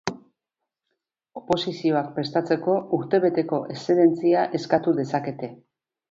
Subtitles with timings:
[1.41, 5.51] Oposizioak prestatzeko urtebeteko eszedentzia eskatu dezakete.